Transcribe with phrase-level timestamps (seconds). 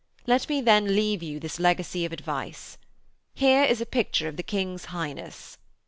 [0.25, 2.79] Let me then leave you this legacy of advice....
[3.35, 5.59] Here is a picture of the King's Highness.'